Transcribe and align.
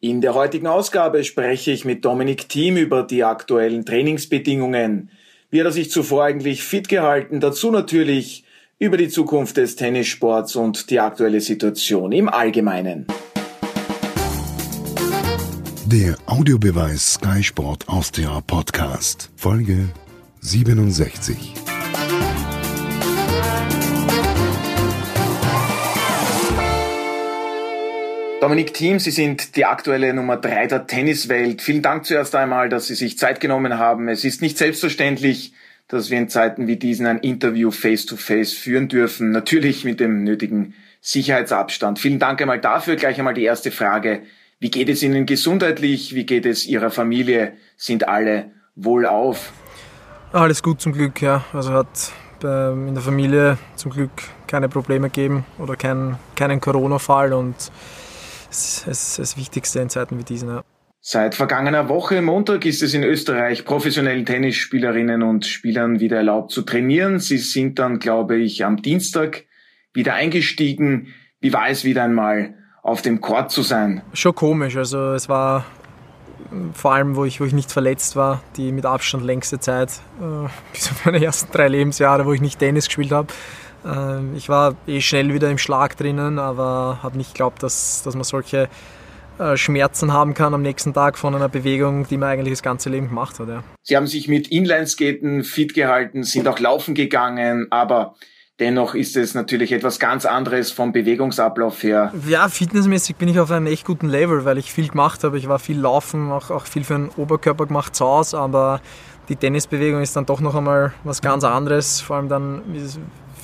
In 0.00 0.20
der 0.20 0.34
heutigen 0.34 0.68
Ausgabe 0.68 1.24
spreche 1.24 1.72
ich 1.72 1.84
mit 1.84 2.04
Dominik 2.04 2.48
Thiem 2.48 2.76
über 2.76 3.02
die 3.02 3.24
aktuellen 3.24 3.84
Trainingsbedingungen. 3.84 5.10
Wie 5.50 5.58
hat 5.58 5.66
er 5.66 5.72
sich 5.72 5.90
zuvor 5.90 6.22
eigentlich 6.22 6.62
fit 6.62 6.88
gehalten? 6.88 7.40
Dazu 7.40 7.72
natürlich 7.72 8.44
über 8.78 8.96
die 8.96 9.08
Zukunft 9.08 9.56
des 9.56 9.74
Tennissports 9.74 10.54
und 10.54 10.90
die 10.90 11.00
aktuelle 11.00 11.40
Situation 11.40 12.12
im 12.12 12.28
Allgemeinen. 12.28 13.08
Der 15.86 16.14
Audiobeweis 16.26 17.14
Sky 17.14 17.42
Sport 17.42 17.88
Austria 17.88 18.40
Podcast, 18.46 19.30
Folge 19.34 19.88
67. 20.42 21.57
Dominik 28.48 28.72
Thiem, 28.72 28.98
Sie 28.98 29.10
sind 29.10 29.56
die 29.56 29.66
aktuelle 29.66 30.14
Nummer 30.14 30.38
drei 30.38 30.66
der 30.66 30.86
Tenniswelt. 30.86 31.60
Vielen 31.60 31.82
Dank 31.82 32.06
zuerst 32.06 32.34
einmal, 32.34 32.70
dass 32.70 32.86
Sie 32.86 32.94
sich 32.94 33.18
Zeit 33.18 33.40
genommen 33.40 33.76
haben. 33.76 34.08
Es 34.08 34.24
ist 34.24 34.40
nicht 34.40 34.56
selbstverständlich, 34.56 35.52
dass 35.86 36.08
wir 36.08 36.16
in 36.16 36.30
Zeiten 36.30 36.66
wie 36.66 36.76
diesen 36.76 37.04
ein 37.04 37.18
Interview 37.18 37.70
face-to-face 37.70 38.54
-face 38.54 38.58
führen 38.58 38.88
dürfen. 38.88 39.32
Natürlich 39.32 39.84
mit 39.84 40.00
dem 40.00 40.24
nötigen 40.24 40.72
Sicherheitsabstand. 41.02 41.98
Vielen 41.98 42.18
Dank 42.18 42.40
einmal 42.40 42.58
dafür. 42.58 42.96
Gleich 42.96 43.18
einmal 43.18 43.34
die 43.34 43.44
erste 43.44 43.70
Frage. 43.70 44.22
Wie 44.60 44.70
geht 44.70 44.88
es 44.88 45.02
Ihnen 45.02 45.26
gesundheitlich? 45.26 46.14
Wie 46.14 46.24
geht 46.24 46.46
es 46.46 46.66
Ihrer 46.66 46.88
Familie? 46.88 47.52
Sind 47.76 48.08
alle 48.08 48.50
wohlauf? 48.76 49.52
Alles 50.32 50.62
gut 50.62 50.80
zum 50.80 50.94
Glück, 50.94 51.20
ja. 51.20 51.44
Also 51.52 51.74
hat 51.74 52.12
in 52.42 52.94
der 52.94 53.02
Familie 53.02 53.58
zum 53.76 53.90
Glück 53.90 54.10
keine 54.46 54.70
Probleme 54.70 55.10
gegeben 55.10 55.44
oder 55.58 55.76
kein, 55.76 56.16
keinen 56.34 56.62
Corona-Fall 56.62 57.34
und 57.34 57.70
das 58.48 58.86
ist 58.86 59.18
das 59.18 59.36
Wichtigste 59.36 59.80
in 59.80 59.88
Zeiten 59.88 60.18
wie 60.18 60.24
diesen. 60.24 60.48
Ja. 60.48 60.64
Seit 61.00 61.34
vergangener 61.34 61.88
Woche 61.88 62.20
Montag 62.20 62.66
ist 62.66 62.82
es 62.82 62.92
in 62.92 63.04
Österreich 63.04 63.64
professionellen 63.64 64.26
Tennisspielerinnen 64.26 65.22
und 65.22 65.46
Spielern 65.46 66.00
wieder 66.00 66.18
erlaubt 66.18 66.50
zu 66.50 66.62
trainieren. 66.62 67.18
Sie 67.18 67.38
sind 67.38 67.78
dann, 67.78 67.98
glaube 67.98 68.36
ich, 68.36 68.64
am 68.64 68.82
Dienstag 68.82 69.44
wieder 69.94 70.14
eingestiegen. 70.14 71.14
Wie 71.40 71.52
war 71.52 71.68
es 71.68 71.84
wieder 71.84 72.04
einmal 72.04 72.54
auf 72.82 73.00
dem 73.00 73.20
Court 73.20 73.50
zu 73.50 73.62
sein? 73.62 74.02
Schon 74.12 74.34
komisch. 74.34 74.76
Also 74.76 75.12
es 75.12 75.28
war 75.28 75.64
vor 76.72 76.94
allem, 76.94 77.16
wo 77.16 77.24
ich, 77.24 77.40
wo 77.40 77.44
ich 77.44 77.52
nicht 77.52 77.70
verletzt 77.70 78.16
war, 78.16 78.42
die 78.56 78.72
mit 78.72 78.86
Abstand 78.86 79.24
längste 79.24 79.60
Zeit, 79.60 80.00
äh, 80.20 80.48
bis 80.72 80.90
auf 80.90 81.04
meine 81.04 81.24
ersten 81.24 81.52
drei 81.52 81.68
Lebensjahre, 81.68 82.26
wo 82.26 82.32
ich 82.32 82.40
nicht 82.40 82.58
Tennis 82.58 82.86
gespielt 82.86 83.12
habe. 83.12 83.28
Ähm, 83.88 84.34
ich 84.36 84.48
war 84.48 84.74
eh 84.86 85.00
schnell 85.00 85.32
wieder 85.32 85.50
im 85.50 85.58
Schlag 85.58 85.96
drinnen, 85.96 86.38
aber 86.38 86.98
habe 87.02 87.16
nicht 87.16 87.32
geglaubt, 87.34 87.62
dass, 87.62 88.02
dass 88.02 88.14
man 88.14 88.24
solche 88.24 88.68
äh, 89.38 89.56
Schmerzen 89.56 90.12
haben 90.12 90.34
kann 90.34 90.54
am 90.54 90.62
nächsten 90.62 90.92
Tag 90.92 91.16
von 91.16 91.34
einer 91.34 91.48
Bewegung, 91.48 92.06
die 92.08 92.16
man 92.16 92.28
eigentlich 92.28 92.52
das 92.52 92.62
ganze 92.62 92.90
Leben 92.90 93.08
gemacht 93.08 93.38
hat. 93.38 93.48
Ja. 93.48 93.64
Sie 93.82 93.96
haben 93.96 94.06
sich 94.06 94.28
mit 94.28 94.48
Inlineskaten 94.48 95.44
fit 95.44 95.74
gehalten, 95.74 96.24
sind 96.24 96.48
auch 96.48 96.58
laufen 96.58 96.94
gegangen, 96.94 97.66
aber 97.70 98.14
Dennoch 98.60 98.96
ist 98.96 99.16
es 99.16 99.34
natürlich 99.34 99.70
etwas 99.70 100.00
ganz 100.00 100.26
anderes 100.26 100.72
vom 100.72 100.90
Bewegungsablauf 100.90 101.80
her. 101.84 102.12
Ja, 102.26 102.48
fitnessmäßig 102.48 103.14
bin 103.14 103.28
ich 103.28 103.38
auf 103.38 103.52
einem 103.52 103.68
echt 103.68 103.86
guten 103.86 104.08
Level, 104.08 104.44
weil 104.44 104.58
ich 104.58 104.72
viel 104.72 104.88
gemacht 104.88 105.22
habe. 105.22 105.38
Ich 105.38 105.48
war 105.48 105.60
viel 105.60 105.78
laufen, 105.78 106.32
auch, 106.32 106.50
auch 106.50 106.66
viel 106.66 106.82
für 106.82 106.94
den 106.94 107.08
Oberkörper 107.10 107.66
gemacht 107.66 107.94
zu 107.94 108.04
Hause, 108.04 108.36
aber 108.36 108.80
die 109.28 109.36
Tennisbewegung 109.36 110.02
ist 110.02 110.16
dann 110.16 110.26
doch 110.26 110.40
noch 110.40 110.56
einmal 110.56 110.92
was 111.04 111.22
ganz 111.22 111.44
anderes. 111.44 112.00
Vor 112.00 112.16
allem 112.16 112.28
dann 112.28 112.62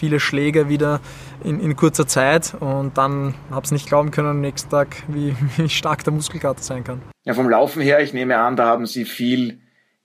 viele 0.04 0.20
Schläge 0.20 0.68
wieder 0.68 1.00
in, 1.42 1.60
in 1.60 1.76
kurzer 1.76 2.06
Zeit 2.06 2.54
und 2.60 2.98
dann 2.98 3.34
habe 3.50 3.64
ich 3.64 3.72
nicht 3.72 3.86
glauben 3.86 4.10
können 4.10 4.28
am 4.28 4.40
nächsten 4.42 4.68
Tag, 4.68 4.96
wie, 5.08 5.34
wie 5.56 5.68
stark 5.70 6.04
der 6.04 6.12
Muskelkater 6.12 6.62
sein 6.62 6.84
kann. 6.84 7.00
Ja, 7.24 7.32
vom 7.32 7.48
Laufen 7.48 7.80
her, 7.80 8.02
ich 8.02 8.12
nehme 8.12 8.36
an, 8.36 8.54
da 8.54 8.66
haben 8.66 8.84
Sie 8.84 9.06
viel 9.06 9.60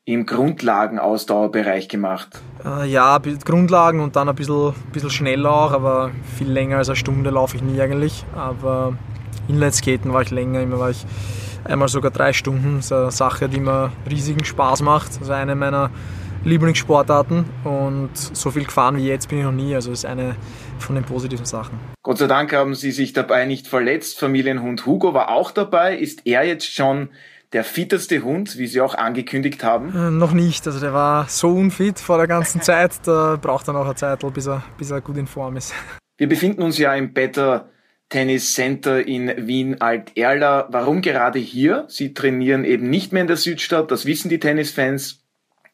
im 0.06 0.26
Grundlagenausdauerbereich 0.26 1.90
gemacht. 1.90 2.42
Äh, 2.66 2.88
ja, 2.88 3.20
Grundlagen 3.44 4.00
und 4.00 4.16
dann 4.16 4.30
ein 4.30 4.36
bisschen, 4.36 4.74
bisschen 4.94 5.10
schneller 5.10 5.54
auch, 5.54 5.74
aber 5.74 6.12
viel 6.38 6.50
länger 6.50 6.78
als 6.78 6.88
eine 6.88 6.96
Stunde 6.96 7.30
laufe 7.30 7.58
ich 7.58 7.62
nie 7.62 7.80
eigentlich. 7.82 8.24
Aber 8.34 8.98
Inlineskaten 9.50 10.14
war 10.14 10.22
ich 10.22 10.32
länger, 10.32 10.62
immer 10.62 10.80
war 10.80 10.92
ich 10.92 11.06
einmal 11.66 11.90
sogar 11.90 12.12
drei 12.12 12.32
Stunden. 12.32 12.78
Das 12.78 12.86
ist 12.86 12.94
eine 12.94 13.12
Sache, 13.12 13.50
die 13.50 13.60
mir 13.60 13.92
riesigen 14.10 14.46
Spaß 14.46 14.82
macht. 14.82 15.10
Das 15.10 15.24
ist 15.24 15.30
eine 15.30 15.56
meiner 15.56 15.92
Lieblingssportarten 16.44 17.46
und 17.64 18.12
so 18.16 18.52
viel 18.52 18.66
gefahren 18.66 18.98
wie 18.98 19.08
jetzt 19.08 19.30
bin 19.30 19.40
ich 19.40 19.46
noch 19.46 19.52
nie. 19.52 19.76
Also 19.76 19.92
ist 19.92 20.06
eine 20.06 20.36
von 20.80 20.96
den 20.96 21.04
positiven 21.04 21.46
Sachen. 21.46 21.80
Gott 22.04 22.18
sei 22.18 22.28
Dank 22.28 22.54
haben 22.54 22.76
Sie 22.76 22.92
sich 22.92 23.14
dabei 23.14 23.46
nicht 23.46 23.68
verletzt. 23.68 24.20
Familienhund 24.20 24.86
Hugo 24.86 25.14
war 25.14 25.30
auch 25.30 25.52
dabei. 25.52 25.98
Ist 25.98 26.22
er 26.26 26.44
jetzt 26.44 26.74
schon 26.74 27.10
der 27.52 27.64
fitteste 27.64 28.24
Hund, 28.24 28.58
wie 28.58 28.68
Sie 28.68 28.82
auch 28.82 28.96
angekündigt 28.96 29.64
haben? 29.64 29.96
Äh, 29.96 30.12
noch 30.12 30.34
nicht. 30.34 30.66
Also 30.68 30.80
der 30.80 30.94
war 30.94 31.28
so 31.28 31.50
unfit 31.50 32.00
vor 32.00 32.18
der 32.18 32.28
ganzen 32.28 32.62
Zeit. 32.62 32.92
Da 33.06 33.38
braucht 33.42 33.68
er 33.68 33.74
noch 33.74 33.86
eine 33.86 33.96
Zeit, 33.96 34.22
bis 34.34 34.48
er, 34.48 34.64
bis 34.78 34.92
er 34.92 35.02
gut 35.02 35.18
in 35.18 35.28
Form 35.28 35.58
ist. 35.58 35.74
Wir 36.18 36.28
befinden 36.28 36.62
uns 36.62 36.78
ja 36.78 36.94
im 36.96 37.14
Better 37.14 37.70
Tennis 38.10 38.54
Center 38.54 39.06
in 39.06 39.48
Wien 39.48 39.82
Alt-Erla. 39.82 40.68
Warum 40.72 41.02
gerade 41.02 41.40
hier? 41.40 41.86
Sie 41.88 42.14
trainieren 42.14 42.66
eben 42.66 42.90
nicht 42.90 43.14
mehr 43.14 43.22
in 43.22 43.28
der 43.28 43.38
Südstadt, 43.38 43.92
das 43.92 44.06
wissen 44.06 44.30
die 44.30 44.40
Tennisfans. 44.40 45.24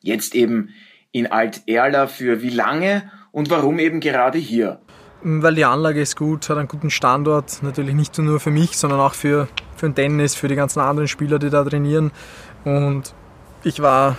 Jetzt 0.05 0.35
eben 0.35 0.69
in 1.11 1.25
Alt-Erla 1.25 2.05
für 2.05 2.43
wie 2.43 2.51
lange 2.51 3.09
und 3.31 3.49
warum 3.49 3.79
eben 3.79 4.01
gerade 4.01 4.38
hier? 4.38 4.79
Weil 5.23 5.55
die 5.55 5.66
Anlage 5.66 5.99
ist 5.99 6.16
gut, 6.16 6.47
hat 6.47 6.59
einen 6.59 6.67
guten 6.67 6.91
Standort, 6.91 7.63
natürlich 7.63 7.95
nicht 7.95 8.15
nur 8.19 8.39
für 8.39 8.51
mich, 8.51 8.77
sondern 8.77 8.99
auch 8.99 9.15
für, 9.15 9.47
für 9.75 9.88
den 9.88 9.95
Tennis, 9.95 10.35
für 10.35 10.47
die 10.47 10.53
ganzen 10.53 10.79
anderen 10.79 11.07
Spieler, 11.07 11.39
die 11.39 11.49
da 11.49 11.63
trainieren. 11.63 12.11
Und 12.65 13.15
ich 13.63 13.81
war, 13.81 14.15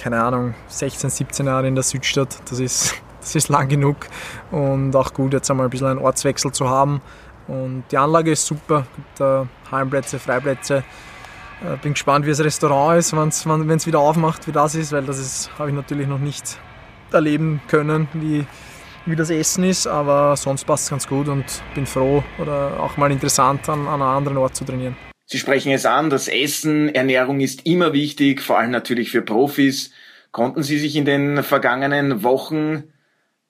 keine 0.00 0.22
Ahnung, 0.22 0.54
16, 0.68 1.10
17 1.10 1.44
Jahre 1.44 1.68
in 1.68 1.74
der 1.74 1.84
Südstadt, 1.84 2.38
das 2.48 2.58
ist, 2.58 2.94
das 3.20 3.34
ist 3.34 3.50
lang 3.50 3.68
genug 3.68 4.06
und 4.50 4.96
auch 4.96 5.12
gut, 5.12 5.34
jetzt 5.34 5.50
einmal 5.50 5.66
ein 5.66 5.70
bisschen 5.70 5.88
einen 5.88 6.00
Ortswechsel 6.00 6.52
zu 6.52 6.70
haben. 6.70 7.02
Und 7.48 7.84
die 7.90 7.98
Anlage 7.98 8.30
ist 8.30 8.46
super, 8.46 8.86
gibt 8.96 9.20
da 9.20 9.46
Hallenplätze, 9.70 10.18
Freiplätze. 10.18 10.84
Äh, 11.64 11.76
bin 11.82 11.94
gespannt, 11.94 12.24
wie 12.24 12.30
das 12.30 12.40
Restaurant 12.40 12.98
ist, 12.98 13.16
wenn 13.16 13.28
es 13.70 13.86
wieder 13.86 13.98
aufmacht, 13.98 14.46
wie 14.46 14.52
das 14.52 14.74
ist, 14.74 14.92
weil 14.92 15.04
das 15.04 15.50
habe 15.58 15.70
ich 15.70 15.74
natürlich 15.74 16.06
noch 16.06 16.18
nicht 16.20 16.58
erleben 17.10 17.60
können, 17.68 18.06
wie, 18.12 18.46
wie 19.06 19.16
das 19.16 19.30
Essen 19.30 19.64
ist, 19.64 19.86
aber 19.86 20.36
sonst 20.36 20.64
passt 20.64 20.84
es 20.84 20.90
ganz 20.90 21.08
gut 21.08 21.28
und 21.28 21.44
bin 21.74 21.86
froh 21.86 22.22
oder 22.38 22.78
auch 22.80 22.96
mal 22.96 23.10
interessant 23.10 23.68
an, 23.68 23.88
an 23.88 23.94
einem 23.94 24.02
anderen 24.02 24.36
Ort 24.38 24.54
zu 24.54 24.64
trainieren. 24.64 24.96
Sie 25.26 25.38
sprechen 25.38 25.72
es 25.72 25.84
an, 25.84 26.10
das 26.10 26.28
Essen, 26.28 26.94
Ernährung 26.94 27.40
ist 27.40 27.66
immer 27.66 27.92
wichtig, 27.92 28.40
vor 28.40 28.58
allem 28.58 28.70
natürlich 28.70 29.10
für 29.10 29.22
Profis. 29.22 29.90
Konnten 30.30 30.62
Sie 30.62 30.78
sich 30.78 30.96
in 30.96 31.04
den 31.04 31.42
vergangenen 31.42 32.22
Wochen 32.22 32.84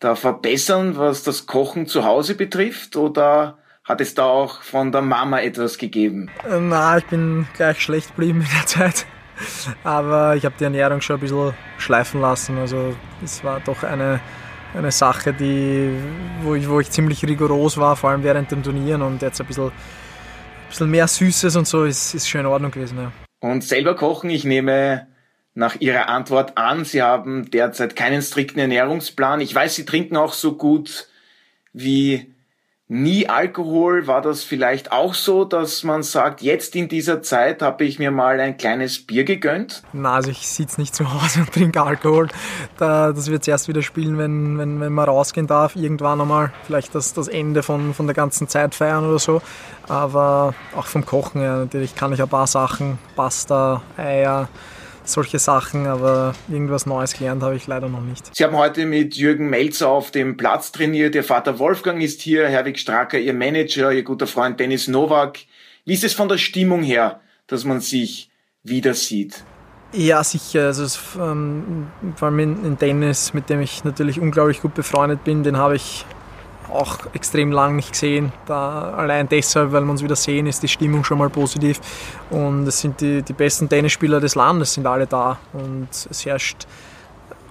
da 0.00 0.14
verbessern, 0.14 0.96
was 0.96 1.24
das 1.24 1.46
Kochen 1.46 1.86
zu 1.86 2.04
Hause 2.04 2.34
betrifft 2.34 2.96
oder 2.96 3.58
hat 3.88 4.02
es 4.02 4.14
da 4.14 4.24
auch 4.24 4.60
von 4.62 4.92
der 4.92 5.00
Mama 5.00 5.40
etwas 5.40 5.78
gegeben? 5.78 6.30
Äh, 6.48 6.60
na, 6.60 6.98
ich 6.98 7.06
bin 7.06 7.48
gleich 7.56 7.80
schlecht 7.80 8.08
geblieben 8.08 8.42
in 8.42 8.48
der 8.54 8.66
Zeit. 8.66 9.06
Aber 9.82 10.36
ich 10.36 10.44
habe 10.44 10.54
die 10.58 10.64
Ernährung 10.64 11.00
schon 11.00 11.16
ein 11.16 11.20
bisschen 11.20 11.54
schleifen 11.78 12.20
lassen. 12.20 12.58
Also 12.58 12.94
es 13.24 13.42
war 13.42 13.60
doch 13.60 13.82
eine, 13.84 14.20
eine 14.74 14.90
Sache, 14.92 15.32
die, 15.32 15.90
wo, 16.42 16.54
ich, 16.54 16.68
wo 16.68 16.80
ich 16.80 16.90
ziemlich 16.90 17.24
rigoros 17.24 17.78
war, 17.78 17.96
vor 17.96 18.10
allem 18.10 18.24
während 18.24 18.50
den 18.50 18.62
Turnieren. 18.62 19.00
Und 19.00 19.22
jetzt 19.22 19.40
ein 19.40 19.46
bisschen, 19.46 19.68
ein 19.68 19.72
bisschen 20.68 20.90
mehr 20.90 21.08
Süßes 21.08 21.56
und 21.56 21.66
so 21.66 21.84
ist, 21.84 22.14
ist 22.14 22.28
schon 22.28 22.42
in 22.42 22.46
Ordnung 22.46 22.72
gewesen. 22.72 22.98
Ja. 22.98 23.12
Und 23.40 23.64
selber 23.64 23.94
kochen, 23.94 24.28
ich 24.28 24.44
nehme 24.44 25.06
nach 25.54 25.76
Ihrer 25.80 26.08
Antwort 26.08 26.58
an, 26.58 26.84
Sie 26.84 27.02
haben 27.02 27.50
derzeit 27.50 27.96
keinen 27.96 28.20
strikten 28.20 28.60
Ernährungsplan. 28.60 29.40
Ich 29.40 29.54
weiß, 29.54 29.76
Sie 29.76 29.86
trinken 29.86 30.16
auch 30.16 30.32
so 30.34 30.56
gut 30.56 31.08
wie 31.72 32.34
nie 32.88 33.28
Alkohol? 33.28 34.06
War 34.06 34.22
das 34.22 34.42
vielleicht 34.42 34.92
auch 34.92 35.14
so, 35.14 35.44
dass 35.44 35.84
man 35.84 36.02
sagt, 36.02 36.40
jetzt 36.40 36.74
in 36.74 36.88
dieser 36.88 37.22
Zeit 37.22 37.62
habe 37.62 37.84
ich 37.84 37.98
mir 37.98 38.10
mal 38.10 38.40
ein 38.40 38.56
kleines 38.56 39.06
Bier 39.06 39.24
gegönnt? 39.24 39.82
Na, 39.92 40.14
also 40.14 40.30
ich 40.30 40.48
sitze 40.48 40.80
nicht 40.80 40.94
zu 40.94 41.12
Hause 41.12 41.40
und 41.40 41.52
trinke 41.52 41.82
Alkohol. 41.82 42.28
Da, 42.78 43.12
das 43.12 43.30
wird 43.30 43.46
erst 43.46 43.68
wieder 43.68 43.82
spielen, 43.82 44.18
wenn, 44.18 44.58
wenn, 44.58 44.80
wenn 44.80 44.92
man 44.92 45.08
rausgehen 45.08 45.46
darf. 45.46 45.76
Irgendwann 45.76 46.20
einmal 46.20 46.52
vielleicht 46.64 46.94
das, 46.94 47.12
das 47.12 47.28
Ende 47.28 47.62
von, 47.62 47.94
von 47.94 48.06
der 48.06 48.14
ganzen 48.14 48.48
Zeit 48.48 48.74
feiern 48.74 49.06
oder 49.06 49.18
so. 49.18 49.42
Aber 49.86 50.54
auch 50.74 50.86
vom 50.86 51.04
Kochen 51.04 51.40
her 51.40 51.56
natürlich 51.56 51.94
kann 51.94 52.12
ich 52.12 52.22
ein 52.22 52.28
paar 52.28 52.46
Sachen, 52.46 52.98
Pasta, 53.16 53.82
Eier, 53.96 54.48
solche 55.10 55.38
Sachen, 55.38 55.86
aber 55.86 56.34
irgendwas 56.48 56.86
Neues 56.86 57.14
gelernt 57.14 57.42
habe 57.42 57.56
ich 57.56 57.66
leider 57.66 57.88
noch 57.88 58.00
nicht. 58.00 58.34
Sie 58.34 58.44
haben 58.44 58.56
heute 58.56 58.86
mit 58.86 59.14
Jürgen 59.14 59.48
Melzer 59.50 59.88
auf 59.88 60.10
dem 60.10 60.36
Platz 60.36 60.72
trainiert. 60.72 61.14
Ihr 61.14 61.24
Vater 61.24 61.58
Wolfgang 61.58 62.02
ist 62.02 62.20
hier, 62.20 62.48
Herwig 62.48 62.78
Stracker, 62.78 63.18
Ihr 63.18 63.34
Manager, 63.34 63.92
Ihr 63.92 64.02
guter 64.02 64.26
Freund 64.26 64.58
Dennis 64.60 64.88
Nowak. 64.88 65.38
Wie 65.84 65.94
ist 65.94 66.04
es 66.04 66.14
von 66.14 66.28
der 66.28 66.38
Stimmung 66.38 66.82
her, 66.82 67.20
dass 67.46 67.64
man 67.64 67.80
sich 67.80 68.30
wieder 68.62 68.94
sieht? 68.94 69.44
Ja, 69.92 70.22
sicher. 70.22 70.66
Also 70.66 70.84
es, 70.84 71.00
ähm, 71.18 71.86
vor 72.16 72.28
allem 72.28 72.38
in, 72.40 72.64
in 72.64 72.78
Dennis, 72.78 73.32
mit 73.32 73.48
dem 73.48 73.60
ich 73.60 73.84
natürlich 73.84 74.20
unglaublich 74.20 74.60
gut 74.60 74.74
befreundet 74.74 75.24
bin, 75.24 75.42
den 75.42 75.56
habe 75.56 75.76
ich 75.76 76.04
auch 76.70 76.98
extrem 77.14 77.52
lang 77.52 77.76
nicht 77.76 77.92
gesehen. 77.92 78.32
Da 78.46 78.94
allein 78.96 79.28
deshalb, 79.28 79.72
weil 79.72 79.84
wir 79.84 79.90
uns 79.90 80.02
wieder 80.02 80.16
sehen, 80.16 80.46
ist 80.46 80.62
die 80.62 80.68
Stimmung 80.68 81.04
schon 81.04 81.18
mal 81.18 81.30
positiv. 81.30 81.80
Und 82.30 82.66
es 82.66 82.80
sind 82.80 83.00
die, 83.00 83.22
die 83.22 83.32
besten 83.32 83.68
Tennisspieler 83.68 84.20
des 84.20 84.34
Landes, 84.34 84.74
sind 84.74 84.86
alle 84.86 85.06
da. 85.06 85.38
Und 85.52 85.88
es 86.10 86.24
herrscht 86.24 86.66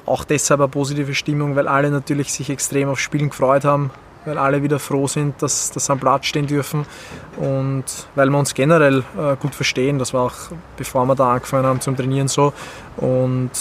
auch 0.06 0.24
deshalb 0.24 0.62
eine 0.62 0.70
positive 0.70 1.14
Stimmung, 1.14 1.56
weil 1.56 1.68
alle 1.68 1.92
natürlich 1.92 2.32
sich 2.32 2.50
extrem 2.50 2.90
auf 2.90 3.00
Spielen 3.00 3.30
gefreut 3.30 3.66
haben, 3.66 3.92
weil 4.26 4.38
alle 4.38 4.64
wieder 4.64 4.80
froh 4.80 5.08
sind, 5.08 5.42
dass, 5.42 5.72
sie 5.74 5.92
am 5.92 6.00
Platz 6.00 6.26
stehen 6.26 6.48
dürfen 6.48 6.86
und 7.38 7.84
weil 8.16 8.30
wir 8.30 8.38
uns 8.38 8.54
generell 8.54 9.04
äh, 9.18 9.36
gut 9.40 9.54
verstehen. 9.54 10.00
Das 10.00 10.14
war 10.14 10.24
auch 10.24 10.36
bevor 10.78 11.06
wir 11.06 11.16
da 11.16 11.34
angefangen 11.34 11.66
haben 11.66 11.82
zum 11.82 11.96
Trainieren 11.96 12.28
so 12.28 12.54
und 12.98 13.52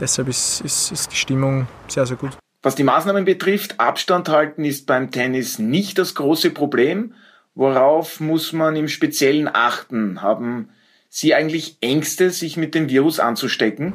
deshalb 0.00 0.28
ist, 0.28 0.60
ist, 0.60 0.92
ist 0.92 1.12
die 1.12 1.16
Stimmung 1.16 1.66
sehr, 1.88 2.06
sehr 2.06 2.16
gut. 2.16 2.41
Was 2.62 2.76
die 2.76 2.84
Maßnahmen 2.84 3.24
betrifft, 3.24 3.80
Abstand 3.80 4.28
halten 4.28 4.64
ist 4.64 4.86
beim 4.86 5.10
Tennis 5.10 5.58
nicht 5.58 5.98
das 5.98 6.14
große 6.14 6.50
Problem. 6.50 7.12
Worauf 7.56 8.20
muss 8.20 8.52
man 8.52 8.76
im 8.76 8.86
Speziellen 8.86 9.50
achten? 9.52 10.22
Haben 10.22 10.68
Sie 11.08 11.34
eigentlich 11.34 11.76
Ängste, 11.80 12.30
sich 12.30 12.56
mit 12.56 12.76
dem 12.76 12.88
Virus 12.88 13.18
anzustecken? 13.18 13.94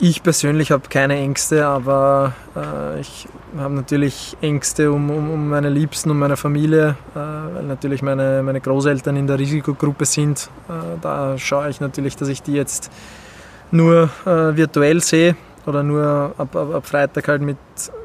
Ich 0.00 0.24
persönlich 0.24 0.72
habe 0.72 0.88
keine 0.88 1.16
Ängste, 1.16 1.66
aber 1.66 2.34
äh, 2.56 3.00
ich 3.00 3.28
habe 3.56 3.74
natürlich 3.74 4.36
Ängste 4.40 4.90
um, 4.90 5.08
um, 5.10 5.30
um, 5.30 5.48
meine 5.48 5.70
Liebsten, 5.70 6.10
um 6.10 6.18
meine 6.18 6.36
Familie, 6.36 6.96
äh, 7.14 7.18
weil 7.18 7.64
natürlich 7.64 8.02
meine, 8.02 8.42
meine 8.42 8.60
Großeltern 8.60 9.16
in 9.16 9.28
der 9.28 9.38
Risikogruppe 9.38 10.04
sind. 10.04 10.50
Äh, 10.68 10.98
da 11.00 11.38
schaue 11.38 11.70
ich 11.70 11.80
natürlich, 11.80 12.16
dass 12.16 12.28
ich 12.28 12.42
die 12.42 12.54
jetzt 12.54 12.90
nur 13.70 14.10
äh, 14.26 14.56
virtuell 14.56 15.00
sehe 15.00 15.36
oder 15.68 15.82
nur 15.82 16.34
ab, 16.38 16.56
ab, 16.56 16.74
ab, 16.74 16.86
Freitag 16.86 17.28
halt 17.28 17.42
mit, 17.42 17.58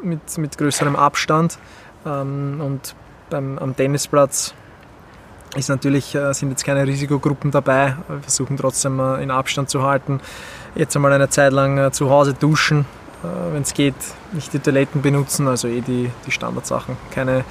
mit, 0.03 0.37
mit 0.37 0.57
größerem 0.57 0.95
Abstand. 0.95 1.57
Ähm, 2.05 2.61
und 2.61 2.95
beim, 3.29 3.57
am 3.57 3.75
Tennisplatz 3.75 4.53
ist 5.55 5.69
natürlich, 5.69 6.13
äh, 6.15 6.33
sind 6.33 6.49
jetzt 6.49 6.65
keine 6.65 6.85
Risikogruppen 6.85 7.51
dabei. 7.51 7.95
Wir 8.07 8.19
versuchen 8.21 8.57
trotzdem 8.57 8.99
äh, 8.99 9.23
in 9.23 9.31
Abstand 9.31 9.69
zu 9.69 9.83
halten. 9.83 10.19
Jetzt 10.75 10.95
einmal 10.95 11.13
eine 11.13 11.29
Zeit 11.29 11.53
lang 11.53 11.77
äh, 11.77 11.91
zu 11.91 12.09
Hause 12.09 12.33
duschen, 12.33 12.85
wenn 13.53 13.61
es 13.61 13.73
geht, 13.73 13.95
nicht 14.33 14.51
die 14.51 14.59
Toiletten 14.59 15.01
benutzen, 15.01 15.47
also 15.47 15.69
eh 15.69 15.79
die, 15.79 16.11
die 16.27 16.31
Standardsachen. 16.31 16.97
Keine, 17.15 17.45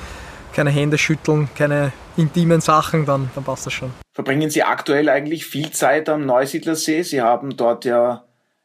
keine 0.53 0.69
Hände 0.69 0.99
schütteln, 0.99 1.49
keine 1.57 1.93
intimen 2.19 2.61
Sachen, 2.61 3.07
dann, 3.07 3.31
dann 3.35 3.43
passt 3.43 3.65
das 3.65 3.73
schon. 3.73 3.91
Verbringen 4.13 4.51
Sie 4.51 4.63
aktuell 4.63 5.09
eigentlich 5.09 5.47
viel 5.47 5.71
Zeit 5.71 6.11
am 6.11 6.27
Neusiedlersee? 6.27 7.01
Sie 7.01 7.23
haben 7.23 7.57
dort 7.57 7.87
ja 7.87 8.25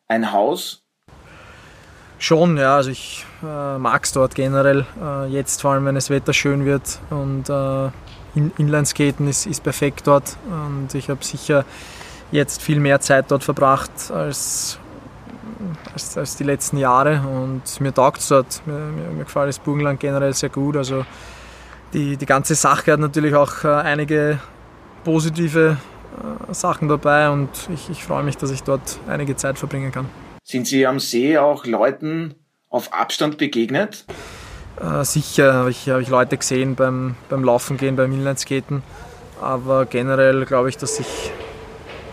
ein 0.09 0.33
Haus. 0.33 0.83
Schon, 2.19 2.57
ja, 2.57 2.75
also 2.75 2.89
ich 2.89 3.25
äh, 3.43 3.77
mag 3.77 4.03
es 4.03 4.11
dort 4.11 4.33
generell. 4.33 4.85
Äh, 5.01 5.27
jetzt 5.27 5.61
vor 5.61 5.71
allem, 5.71 5.85
wenn 5.85 5.95
das 5.95 6.09
Wetter 6.09 6.33
schön 6.33 6.65
wird 6.65 6.99
und 7.11 7.47
äh, 7.49 7.89
in 8.35 8.51
Inlineskaten 8.57 9.27
ist, 9.27 9.45
ist 9.45 9.63
perfekt 9.63 10.07
dort 10.07 10.37
und 10.49 10.93
ich 10.93 11.09
habe 11.09 11.23
sicher 11.23 11.63
jetzt 12.31 12.61
viel 12.61 12.79
mehr 12.79 12.99
Zeit 13.01 13.25
dort 13.29 13.43
verbracht 13.43 13.91
als, 14.11 14.79
als, 15.93 16.17
als 16.17 16.35
die 16.35 16.43
letzten 16.43 16.77
Jahre 16.77 17.21
und 17.21 17.79
mir 17.81 17.93
taugt 17.93 18.19
es 18.19 18.27
dort. 18.27 18.61
Mir, 18.65 18.73
mir, 18.73 19.09
mir, 19.11 19.23
gefällt 19.23 19.49
das 19.49 19.59
Burgenland 19.59 19.99
generell 19.99 20.33
sehr 20.33 20.49
gut. 20.49 20.75
Also 20.75 21.05
die, 21.93 22.17
die 22.17 22.25
ganze 22.25 22.55
Sache 22.55 22.93
hat 22.93 22.99
natürlich 22.99 23.33
auch 23.35 23.63
äh, 23.63 23.67
einige 23.67 24.39
positive 25.03 25.77
äh, 26.49 26.53
Sachen 26.53 26.87
dabei 26.87 27.29
und 27.29 27.49
ich, 27.73 27.89
ich 27.89 28.03
freue 28.03 28.23
mich, 28.23 28.37
dass 28.37 28.51
ich 28.51 28.63
dort 28.63 28.99
einige 29.07 29.35
Zeit 29.35 29.57
verbringen 29.57 29.91
kann. 29.91 30.07
Sind 30.49 30.65
Sie 30.65 30.87
am 30.87 30.99
See 30.99 31.37
auch 31.37 31.65
Leuten 31.65 32.33
auf 32.69 32.93
Abstand 32.93 33.37
begegnet? 33.37 34.05
Äh, 34.79 35.03
sicher 35.03 35.53
habe 35.53 35.71
ich, 35.71 35.89
hab 35.89 35.99
ich 35.99 36.07
Leute 36.07 36.37
gesehen 36.37 36.75
beim, 36.75 37.15
beim 37.27 37.43
Laufen 37.43 37.75
gehen, 37.75 37.97
beim 37.97 38.13
Inlineskaten. 38.13 38.81
Aber 39.41 39.85
generell 39.85 40.45
glaube 40.45 40.69
ich, 40.69 40.77
dass 40.77 41.01
ich, 41.01 41.31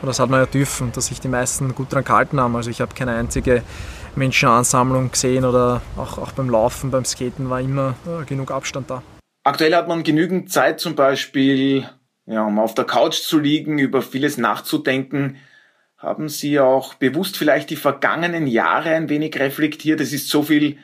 oder 0.03 0.09
das 0.09 0.19
hat 0.19 0.31
man 0.31 0.41
ja 0.41 0.47
dürfen, 0.47 0.91
dass 0.91 1.07
sich 1.07 1.21
die 1.21 1.29
meisten 1.29 1.77
gut 1.77 1.93
daran 1.93 2.03
gehalten 2.03 2.41
haben. 2.41 2.57
Also 2.57 2.71
ich 2.71 2.81
habe 2.81 2.93
keine 2.93 3.13
einzige 3.13 3.63
Menschenansammlung 4.17 5.13
gesehen 5.13 5.45
oder 5.45 5.81
auch, 5.97 6.19
auch 6.19 6.33
beim 6.33 6.51
Laufen, 6.51 6.91
beim 6.91 7.05
Skaten 7.05 7.51
war 7.51 7.61
immer 7.61 7.95
äh, 8.05 8.25
genug 8.25 8.51
Abstand 8.51 8.91
da. 8.91 9.05
Aktuell 9.45 9.77
hat 9.77 9.87
man 9.87 10.03
genügend 10.03 10.51
Zeit 10.51 10.81
zum 10.81 10.97
Beispiel, 10.97 11.89
ja, 12.27 12.45
um 12.45 12.59
auf 12.59 12.75
der 12.75 12.85
Couch 12.85 13.15
zu 13.15 13.39
liegen, 13.39 13.79
über 13.79 14.03
vieles 14.03 14.39
nachzudenken. 14.39 15.37
Haben 16.05 16.29
Sie 16.29 16.61
auch 16.61 16.93
bewusst 16.93 17.39
vielleicht 17.39 17.71
die 17.71 17.77
vergangenen 17.77 18.47
Jahre 18.47 18.91
ein 18.91 19.09
wenig 19.09 19.39
reflektiert? 19.39 20.03
Es 20.03 20.13
ist 20.13 20.29
so 20.29 20.43
viel 20.43 20.77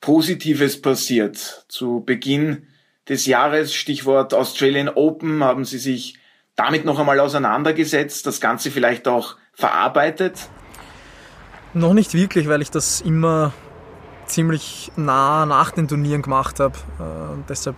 Positives 0.00 0.80
passiert. 0.80 1.64
Zu 1.68 2.04
Beginn 2.06 2.68
des 3.08 3.26
Jahres, 3.26 3.74
Stichwort 3.74 4.34
Australian 4.34 4.88
Open, 4.88 5.42
haben 5.42 5.64
Sie 5.64 5.78
sich 5.78 6.14
damit 6.54 6.84
noch 6.84 7.00
einmal 7.00 7.18
auseinandergesetzt, 7.18 8.24
das 8.24 8.40
Ganze 8.40 8.70
vielleicht 8.70 9.08
auch 9.08 9.36
verarbeitet? 9.52 10.48
Noch 11.74 11.92
nicht 11.92 12.14
wirklich, 12.14 12.46
weil 12.46 12.62
ich 12.62 12.70
das 12.70 13.00
immer 13.00 13.52
ziemlich 14.26 14.92
nah 14.94 15.44
nach 15.44 15.72
den 15.72 15.88
Turnieren 15.88 16.22
gemacht 16.22 16.60
habe. 16.60 16.78
Äh, 17.00 17.42
deshalb 17.48 17.74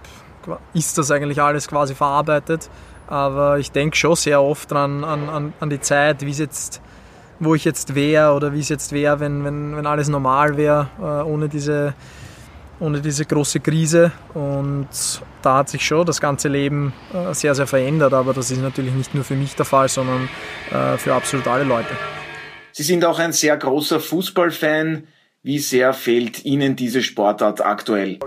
ist 0.75 0.99
das 0.99 1.11
eigentlich 1.11 1.41
alles 1.41 1.67
quasi 1.67 1.94
verarbeitet. 1.94 2.69
Aber 3.06 3.58
ich 3.58 3.73
denke 3.73 3.97
schon 3.97 4.17
sehr 4.17 4.43
oft 4.43 4.70
dran 4.70 5.02
an, 5.02 5.31
an, 5.31 5.52
an 5.61 5.70
die 5.70 5.81
Zeit, 5.81 6.20
wie 6.26 6.31
es 6.31 6.38
jetzt 6.38 6.82
wo 7.40 7.54
ich 7.54 7.64
jetzt 7.64 7.94
wäre 7.94 8.34
oder 8.34 8.52
wie 8.52 8.60
es 8.60 8.69
jetzt 8.69 8.92
wäre, 8.92 9.19
wenn, 9.19 9.44
wenn, 9.44 9.76
wenn 9.76 9.87
alles 9.87 10.08
normal 10.08 10.56
wäre, 10.56 10.88
äh, 11.00 11.28
ohne, 11.28 11.48
diese, 11.48 11.94
ohne 12.78 13.00
diese 13.00 13.25
große 13.25 13.60
Krise. 13.60 14.12
Und 14.34 14.88
da 15.42 15.56
hat 15.56 15.70
sich 15.70 15.84
schon 15.84 16.06
das 16.06 16.20
ganze 16.20 16.48
Leben 16.48 16.92
äh, 17.12 17.34
sehr, 17.34 17.54
sehr 17.54 17.66
verändert. 17.66 18.12
Aber 18.12 18.34
das 18.34 18.50
ist 18.50 18.60
natürlich 18.60 18.92
nicht 18.92 19.14
nur 19.14 19.25
für 19.25 19.34
mich 19.34 19.56
der 19.56 19.64
Fall, 19.64 19.88
sondern 19.88 20.28
äh, 20.70 20.98
für 20.98 21.14
absolut 21.14 21.48
alle 21.48 21.64
Leute. 21.64 21.96
Sie 22.72 22.82
sind 22.82 23.04
auch 23.04 23.19
ein 23.19 23.32
sehr 23.32 23.56
großer 23.56 23.98
Fußballfan. 23.98 25.04
Wie 25.42 25.58
sehr 25.58 25.94
fehlt 25.94 26.44
Ihnen 26.44 26.76
diese 26.76 27.02
Sportart 27.02 27.64
aktuell? 27.64 28.19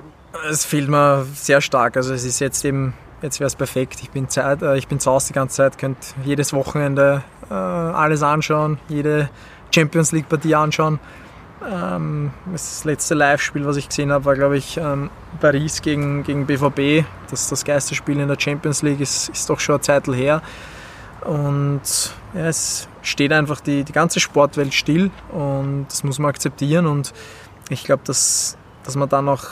Es 0.50 0.65
fehlt 0.65 0.89
mir 0.89 1.25
sehr 1.36 1.62
stark. 1.62 1.95
Also 1.95 2.13
es 2.13 2.25
ist 2.25 2.39
jetzt 2.39 2.65
eben 2.65 2.94
jetzt 3.24 3.39
wäre 3.39 3.48
es 3.48 3.56
perfekt. 3.56 4.00
Ich 4.04 4.12
bin, 4.12 4.30
Zeit, 4.30 4.62
äh, 4.62 4.77
ich 4.77 4.88
bin 4.88 5.00
zu 5.00 5.10
Hause 5.10 5.30
die 5.30 5.33
ganze 5.33 5.56
Zeit, 5.56 5.77
könnte 5.77 6.01
jedes 6.25 6.54
Wochenende 6.54 7.24
alles 7.55 8.23
anschauen, 8.23 8.79
jede 8.88 9.29
Champions 9.73 10.11
League 10.11 10.29
Partie 10.29 10.55
anschauen. 10.55 11.00
Ähm, 11.69 12.31
das 12.51 12.83
letzte 12.83 13.13
Live-Spiel, 13.13 13.65
was 13.65 13.77
ich 13.77 13.88
gesehen 13.88 14.11
habe, 14.11 14.25
war, 14.25 14.35
glaube 14.35 14.57
ich, 14.57 14.77
ähm, 14.77 15.09
Paris 15.39 15.81
gegen, 15.81 16.23
gegen 16.23 16.45
BVB. 16.45 17.05
Das, 17.29 17.50
das 17.50 17.63
geilste 17.63 17.95
Spiel 17.95 18.19
in 18.19 18.27
der 18.27 18.39
Champions 18.39 18.81
League 18.81 19.00
ist, 19.00 19.29
ist 19.29 19.50
doch 19.50 19.59
schon 19.59 19.75
eine 19.75 19.81
Zeit 19.81 20.07
her. 20.07 20.41
Und 21.21 21.81
ja, 22.33 22.47
es 22.47 22.88
steht 23.01 23.31
einfach 23.31 23.62
die, 23.62 23.83
die 23.83 23.93
ganze 23.93 24.19
Sportwelt 24.19 24.74
still 24.74 25.10
und 25.31 25.86
das 25.88 26.03
muss 26.03 26.19
man 26.19 26.29
akzeptieren. 26.29 26.86
Und 26.86 27.13
ich 27.69 27.86
glaube, 27.86 28.03
dass, 28.05 28.57
dass 28.83 28.95
man 28.95 29.07
dann 29.07 29.29
auch 29.29 29.43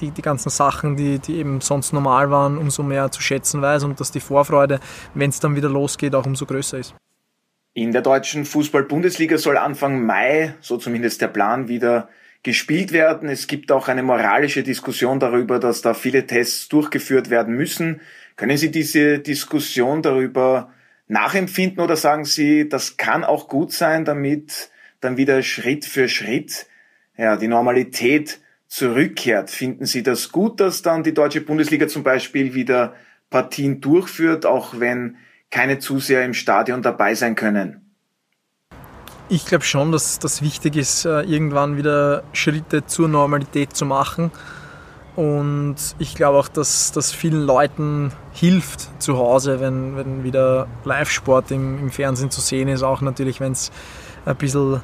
die, 0.00 0.10
die 0.10 0.22
ganzen 0.22 0.50
Sachen, 0.50 0.96
die, 0.96 1.18
die 1.18 1.36
eben 1.36 1.60
sonst 1.60 1.92
normal 1.92 2.30
waren, 2.30 2.56
umso 2.56 2.82
mehr 2.82 3.10
zu 3.10 3.20
schätzen 3.20 3.60
weiß 3.60 3.84
und 3.84 4.00
dass 4.00 4.10
die 4.10 4.20
Vorfreude, 4.20 4.80
wenn 5.14 5.30
es 5.30 5.40
dann 5.40 5.54
wieder 5.54 5.68
losgeht, 5.68 6.14
auch 6.14 6.26
umso 6.26 6.46
größer 6.46 6.78
ist. 6.78 6.94
In 7.76 7.92
der 7.92 8.00
deutschen 8.00 8.46
Fußball-Bundesliga 8.46 9.36
soll 9.36 9.58
Anfang 9.58 10.06
Mai, 10.06 10.54
so 10.62 10.78
zumindest 10.78 11.20
der 11.20 11.28
Plan, 11.28 11.68
wieder 11.68 12.08
gespielt 12.42 12.90
werden. 12.90 13.28
Es 13.28 13.48
gibt 13.48 13.70
auch 13.70 13.88
eine 13.88 14.02
moralische 14.02 14.62
Diskussion 14.62 15.20
darüber, 15.20 15.58
dass 15.58 15.82
da 15.82 15.92
viele 15.92 16.26
Tests 16.26 16.68
durchgeführt 16.68 17.28
werden 17.28 17.54
müssen. 17.54 18.00
Können 18.36 18.56
Sie 18.56 18.70
diese 18.70 19.18
Diskussion 19.18 20.00
darüber 20.00 20.72
nachempfinden 21.08 21.84
oder 21.84 21.96
sagen 21.96 22.24
Sie, 22.24 22.66
das 22.66 22.96
kann 22.96 23.24
auch 23.24 23.46
gut 23.46 23.72
sein, 23.72 24.06
damit 24.06 24.70
dann 25.02 25.18
wieder 25.18 25.42
Schritt 25.42 25.84
für 25.84 26.08
Schritt 26.08 26.68
ja, 27.18 27.36
die 27.36 27.46
Normalität 27.46 28.40
zurückkehrt. 28.68 29.50
Finden 29.50 29.84
Sie 29.84 30.02
das 30.02 30.32
gut, 30.32 30.60
dass 30.60 30.80
dann 30.80 31.02
die 31.02 31.12
deutsche 31.12 31.42
Bundesliga 31.42 31.88
zum 31.88 32.04
Beispiel 32.04 32.54
wieder 32.54 32.94
Partien 33.28 33.82
durchführt, 33.82 34.46
auch 34.46 34.80
wenn 34.80 35.18
keine 35.56 35.78
Zuseher 35.78 36.22
im 36.22 36.34
Stadion 36.34 36.82
dabei 36.82 37.14
sein 37.14 37.34
können? 37.34 37.80
Ich 39.30 39.46
glaube 39.46 39.64
schon, 39.64 39.90
dass 39.90 40.18
das 40.18 40.42
wichtig 40.42 40.76
ist, 40.76 41.06
äh, 41.06 41.22
irgendwann 41.22 41.78
wieder 41.78 42.24
Schritte 42.34 42.84
zur 42.84 43.08
Normalität 43.08 43.74
zu 43.74 43.86
machen. 43.86 44.30
Und 45.16 45.76
ich 45.98 46.14
glaube 46.14 46.36
auch, 46.36 46.48
dass 46.48 46.92
das 46.92 47.10
vielen 47.10 47.40
Leuten 47.40 48.12
hilft 48.32 49.02
zu 49.02 49.16
Hause, 49.16 49.58
wenn, 49.58 49.96
wenn 49.96 50.24
wieder 50.24 50.68
Live-Sport 50.84 51.50
im, 51.52 51.78
im 51.78 51.90
Fernsehen 51.90 52.30
zu 52.30 52.42
sehen 52.42 52.68
ist. 52.68 52.82
Auch 52.82 53.00
natürlich, 53.00 53.40
wenn 53.40 53.52
es 53.52 53.72
ein 54.26 54.36
bisschen 54.36 54.82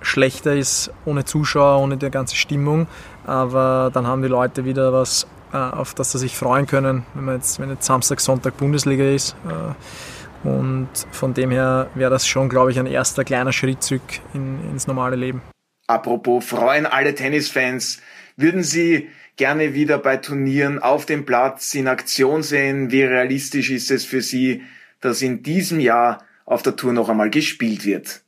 schlechter 0.00 0.56
ist 0.56 0.90
ohne 1.04 1.26
Zuschauer, 1.26 1.78
ohne 1.78 1.98
die 1.98 2.10
ganze 2.10 2.36
Stimmung. 2.36 2.86
Aber 3.26 3.90
dann 3.92 4.06
haben 4.06 4.22
die 4.22 4.28
Leute 4.28 4.64
wieder 4.64 4.94
was, 4.94 5.26
auf 5.56 5.94
das 5.94 6.12
sie 6.12 6.18
sich 6.18 6.36
freuen 6.36 6.66
können, 6.66 7.04
wenn, 7.14 7.24
man 7.24 7.36
jetzt, 7.36 7.58
wenn 7.60 7.70
jetzt 7.70 7.84
Samstag, 7.84 8.20
Sonntag 8.20 8.56
Bundesliga 8.56 9.04
ist. 9.04 9.34
Äh, 9.48 10.48
und 10.48 10.88
von 11.10 11.34
dem 11.34 11.50
her 11.50 11.90
wäre 11.94 12.10
das 12.10 12.26
schon, 12.26 12.48
glaube 12.48 12.70
ich, 12.70 12.78
ein 12.78 12.86
erster 12.86 13.24
kleiner 13.24 13.52
Schritt 13.52 13.82
zurück 13.82 14.02
in, 14.32 14.58
ins 14.70 14.86
normale 14.86 15.16
Leben. 15.16 15.42
Apropos 15.86 16.44
freuen 16.44 16.86
alle 16.86 17.14
Tennisfans. 17.14 18.00
Würden 18.36 18.62
Sie 18.62 19.08
gerne 19.36 19.74
wieder 19.74 19.98
bei 19.98 20.16
Turnieren 20.16 20.78
auf 20.78 21.04
dem 21.04 21.26
Platz 21.26 21.74
in 21.74 21.88
Aktion 21.88 22.42
sehen? 22.42 22.90
Wie 22.90 23.02
realistisch 23.02 23.70
ist 23.70 23.90
es 23.90 24.04
für 24.04 24.22
Sie, 24.22 24.62
dass 25.00 25.20
in 25.20 25.42
diesem 25.42 25.80
Jahr 25.80 26.24
auf 26.44 26.62
der 26.62 26.76
Tour 26.76 26.92
noch 26.92 27.08
einmal 27.08 27.30
gespielt 27.30 27.84
wird? 27.84 28.22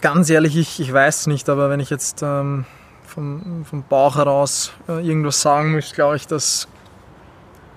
Ganz 0.00 0.28
ehrlich, 0.28 0.56
ich, 0.56 0.80
ich 0.80 0.92
weiß 0.92 1.28
nicht, 1.28 1.48
aber 1.48 1.70
wenn 1.70 1.80
ich 1.80 1.88
jetzt 1.88 2.22
ähm, 2.22 2.66
vom, 3.14 3.64
vom 3.64 3.84
Bauch 3.88 4.16
heraus 4.16 4.72
äh, 4.88 5.06
irgendwas 5.06 5.40
sagen 5.40 5.72
muss, 5.72 5.92
glaube 5.92 6.16
ich, 6.16 6.26
dass 6.26 6.68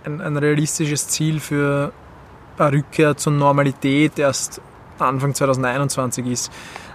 ein, 0.05 0.21
ein 0.21 0.37
realistisches 0.37 1.07
Ziel 1.07 1.39
für 1.39 1.91
eine 2.57 2.71
Rückkehr 2.71 3.15
zur 3.17 3.33
Normalität 3.33 4.17
erst 4.17 4.61
Anfang 4.99 5.35
2021 5.35 6.25
ist. 6.25 6.51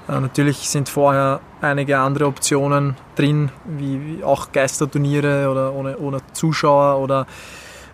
Äh, 0.09 0.21
natürlich 0.21 0.69
sind 0.69 0.89
vorher 0.89 1.41
einige 1.61 1.99
andere 1.99 2.27
Optionen 2.27 2.97
drin, 3.15 3.51
wie, 3.65 4.19
wie 4.19 4.25
auch 4.25 4.51
Geisterturniere 4.51 5.49
oder 5.49 5.73
ohne, 5.73 5.99
ohne 5.99 6.19
Zuschauer 6.33 6.99
oder 7.01 7.27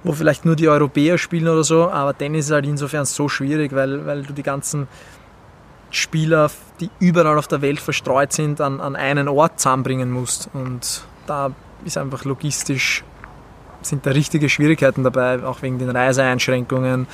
wo 0.04 0.12
vielleicht 0.12 0.44
nur 0.44 0.56
die 0.56 0.68
Europäer 0.68 1.18
spielen 1.18 1.48
oder 1.48 1.64
so. 1.64 1.90
Aber 1.90 2.16
Tennis 2.16 2.46
ist 2.46 2.52
halt 2.52 2.66
insofern 2.66 3.04
so 3.04 3.28
schwierig, 3.28 3.74
weil, 3.74 4.06
weil 4.06 4.22
du 4.22 4.32
die 4.32 4.42
ganzen 4.42 4.88
Spieler, 5.90 6.50
die 6.80 6.90
überall 7.00 7.38
auf 7.38 7.48
der 7.48 7.62
Welt 7.62 7.80
verstreut 7.80 8.32
sind, 8.32 8.60
an, 8.60 8.80
an 8.80 8.96
einen 8.96 9.28
Ort 9.28 9.58
zusammenbringen 9.60 10.10
musst. 10.10 10.50
Und 10.52 11.04
da 11.26 11.52
ist 11.84 11.96
einfach 11.96 12.24
logistisch 12.24 13.04
sind 13.82 14.06
da 14.06 14.10
richtige 14.10 14.48
Schwierigkeiten 14.48 15.04
dabei, 15.04 15.42
auch 15.44 15.62
wegen 15.62 15.78
den 15.78 15.90
Reiseeinschränkungen. 15.90 17.06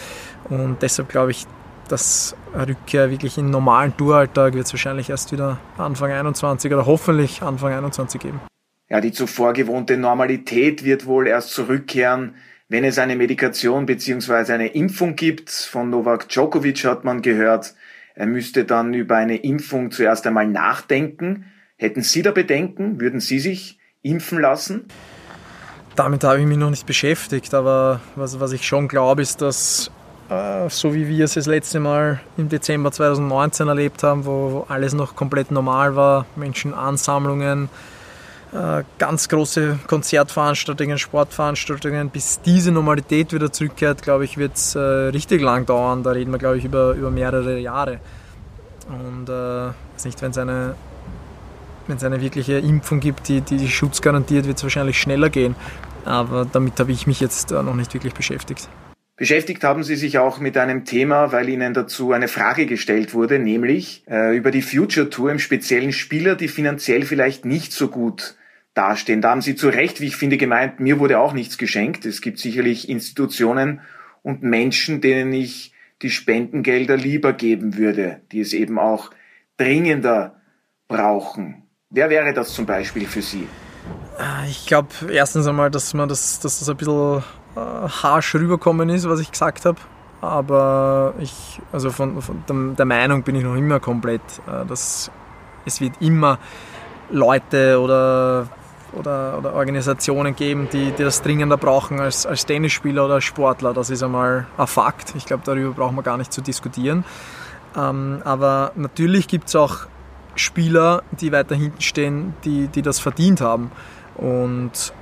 Und 0.49 0.83
deshalb 0.83 1.09
glaube 1.09 1.31
ich, 1.31 1.47
dass 1.89 2.35
Rückkehr 2.55 3.11
wirklich 3.11 3.37
in 3.37 3.51
normalen 3.51 3.97
Touralltag 3.97 4.55
wird 4.55 4.67
es 4.67 4.73
wahrscheinlich 4.73 5.11
erst 5.11 5.33
wieder 5.33 5.59
Anfang 5.77 6.11
21 6.11 6.73
oder 6.73 6.87
hoffentlich 6.87 7.43
Anfang 7.43 7.73
21 7.73 8.21
geben. 8.21 8.41
Ja, 8.89 9.01
die 9.01 9.13
zuvor 9.13 9.53
gewohnte 9.53 9.97
Normalität 9.97 10.85
wird 10.85 11.07
wohl 11.07 11.27
erst 11.27 11.51
zurückkehren, 11.51 12.37
wenn 12.69 12.85
es 12.85 12.99
eine 12.99 13.17
Medikation 13.17 13.87
bzw. 13.87 14.53
eine 14.53 14.69
Impfung 14.69 15.17
gibt. 15.17 15.51
Von 15.51 15.91
Novak 15.91 16.29
Djokovic 16.29 16.85
hat 16.85 17.05
man 17.05 17.23
gehört, 17.23 17.75
er 18.15 18.27
müsste 18.27 18.65
dann 18.65 18.95
über 18.95 19.17
eine 19.17 19.37
Impfung 19.37 19.91
zuerst 19.91 20.27
einmal 20.27 20.47
nachdenken. 20.47 21.47
Hätten 21.77 22.03
Sie 22.03 22.23
da 22.23 22.31
Bedenken? 22.31 23.01
Würden 23.01 23.21
Sie 23.21 23.41
sich 23.41 23.79
impfen 24.03 24.41
lassen? 24.41 24.87
Damit 25.97 26.25
habe 26.25 26.41
ich 26.41 26.47
mich 26.47 26.59
noch 26.59 26.71
nicht 26.71 26.87
beschäftigt, 26.87 27.55
aber 27.55 28.01
was, 28.17 28.39
was 28.41 28.53
ich 28.53 28.67
schon 28.67 28.89
glaube, 28.89 29.23
ist, 29.23 29.43
dass 29.43 29.91
äh, 30.29 30.69
so 30.69 30.95
wie 30.95 31.09
wir 31.09 31.25
es 31.25 31.35
das 31.35 31.47
letzte 31.47 31.81
Mal 31.81 32.21
im 32.37 32.49
Dezember 32.49 32.91
2019 32.91 33.69
erlebt 33.69 34.03
haben, 34.03 34.25
wo, 34.25 34.65
alles 34.69 34.95
noch 34.95 35.17
komplett 35.17 35.51
normal 35.51 35.97
war, 35.97 36.27
Menschenansammlungen, 36.37 37.69
ganz 38.99 39.29
große 39.29 39.81
Konzertveranstaltungen, 39.87 40.99
Sportveranstaltungen, 40.99 42.11
bis 42.11 42.41
diese 42.41 42.71
Normalität 42.71 43.33
wieder 43.33 43.53
zurückkehrt, 43.53 44.03
glaube 44.03 44.25
ich, 44.25 44.39
wird 44.39 44.55
es 44.55 44.75
äh, 44.75 44.79
richtig 44.79 45.41
lang 45.41 45.67
dauern. 45.67 46.03
Da 46.03 46.13
reden 46.13 46.31
wir, 46.31 46.39
glaube 46.39 46.59
ich, 46.59 46.65
über, 46.65 46.93
über 46.93 47.11
mehrere 47.11 47.59
Jahre. 47.59 47.99
Und 48.89 49.29
äh, 49.29 49.73
nicht, 50.05 50.23
wenn 50.23 50.31
es 50.31 50.39
eine, 50.39 50.75
eine 51.89 52.21
wirkliche 52.21 52.59
Impfung 52.59 53.01
gibt, 53.01 53.29
die, 53.29 53.41
die, 53.41 53.57
die 53.57 53.69
Schutz 53.69 54.01
garantiert, 54.01 54.47
wird 54.47 54.59
es 54.59 54.63
wahrscheinlich 54.63 55.01
schneller 55.01 55.31
gehen. 55.31 55.57
Aber 56.05 56.47
damit 56.51 56.79
habe 56.79 56.93
ich 56.93 57.07
mich 57.07 57.21
jetzt 57.21 57.51
äh, 57.51 57.63
noch 57.63 57.75
nicht 57.75 57.93
wirklich 57.95 58.15
beschäftigt. 58.15 58.69
Beschäftigt 59.17 59.63
haben 59.63 59.85
Sie 59.85 59.95
sich 59.95 60.19
auch 60.19 60.39
mit 60.39 60.57
einem 60.57 60.85
Thema, 60.85 61.31
weil 61.31 61.49
Ihnen 61.49 61.73
dazu 61.73 62.13
eine 62.13 62.29
Frage 62.29 62.67
gestellt 62.67 63.15
wurde, 63.15 63.39
nämlich 63.39 64.05
äh, 64.09 64.37
über 64.37 64.51
die 64.51 64.63
Future 64.63 65.09
Tour 65.09 65.31
im 65.31 65.39
speziellen 65.39 65.93
Spieler, 65.93 66.35
die 66.35 66.49
finanziell 66.49 67.03
vielleicht 67.03 67.45
nicht 67.45 67.73
so 67.73 67.89
gut 67.89 68.37
dastehen. 68.75 69.23
Da 69.23 69.31
haben 69.31 69.41
Sie 69.41 69.57
zu 69.57 69.69
Recht, 69.69 70.01
wie 70.01 70.07
ich 70.07 70.17
finde, 70.17 70.37
gemeint, 70.37 70.81
mir 70.81 70.99
wurde 70.99 71.19
auch 71.19 71.33
nichts 71.33 71.59
geschenkt. 71.59 72.05
Es 72.05 72.21
gibt 72.21 72.39
sicherlich 72.39 72.89
Institutionen 72.89 73.81
und 74.23 74.43
Menschen, 74.43 75.01
denen 75.01 75.33
ich 75.33 75.73
die 76.03 76.11
Spendengelder 76.11 76.97
lieber 76.97 77.33
geben 77.33 77.77
würde, 77.77 78.21
die 78.33 78.41
es 78.41 78.53
eben 78.53 78.79
auch 78.79 79.11
dringender 79.57 80.41
brauchen. 80.89 81.63
Wer 81.91 82.11
wäre 82.11 82.35
das 82.35 82.53
zum 82.53 82.67
Beispiel 82.67 83.07
für 83.07 83.23
Sie? 83.23 83.47
Äh, 84.19 84.51
ich 84.51 84.67
glaube 84.67 84.89
erstens 85.11 85.47
einmal, 85.47 85.71
dass 85.71 85.95
man 85.95 86.09
das, 86.09 86.41
dass 86.41 86.59
das 86.59 86.69
ein 86.69 86.77
bisschen 86.77 87.23
äh, 87.57 87.61
harsch 87.61 88.35
rüberkommen 88.35 88.89
ist, 88.89 89.09
was 89.09 89.21
ich 89.21 89.31
gesagt 89.31 89.65
habe. 89.65 89.79
Aber 90.21 91.15
ich, 91.19 91.61
also 91.71 91.91
von, 91.91 92.21
von 92.23 92.45
der, 92.49 92.77
der, 92.77 92.87
Meinung 92.87 93.23
bin 93.23 93.37
ich 93.37 93.45
noch 93.45 93.55
immer 93.55 93.79
komplett, 93.79 94.23
äh, 94.47 94.65
dass 94.67 95.11
es 95.67 95.81
wird 95.81 96.01
immer 96.01 96.39
Leute 97.11 97.79
oder, 97.81 98.49
oder, 98.99 99.39
oder 99.39 99.55
Organisationen 99.55 100.37
geben, 100.37 100.69
die, 100.73 100.93
die 100.93 101.03
das 101.03 101.23
dringender 101.23 101.57
brauchen 101.57 102.01
als, 102.01 102.27
als 102.27 102.47
Tennisspieler 102.47 103.05
oder 103.07 103.15
als 103.15 103.25
Sportler. 103.25 103.75
Das 103.75 103.91
ist 103.91 104.03
einmal 104.03 104.47
ein 104.57 104.67
Fakt. 104.67 105.15
Ich 105.17 105.27
glaube, 105.27 105.43
darüber 105.45 105.73
brauchen 105.73 105.97
wir 105.97 106.03
gar 106.03 106.17
nicht 106.17 106.33
zu 106.33 106.41
diskutieren. 106.41 107.05
Ähm, 107.77 108.23
aber 108.25 108.73
natürlich 108.77 109.29
gibt 109.29 109.49
es 109.49 109.57
auch 109.57 109.87
Spieler, 110.37 111.03
die 111.13 111.33
weiter 111.33 111.55
hinten 111.55 111.81
stehen, 111.81 112.35
die, 112.45 112.69
die 112.69 112.83
das 112.83 112.99
verdient 112.99 113.41
haben. 113.41 113.71
Und 114.17 114.93